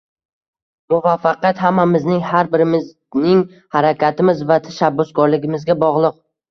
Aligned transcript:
Muvaffaqiyat– 0.93 1.61
hammamizning, 1.65 2.25
har 2.31 2.51
birimizning 2.57 3.47
harakatimiz 3.79 4.45
va 4.55 4.63
tashabbuskorligimizga 4.71 5.83
bog‘liq 5.89 6.23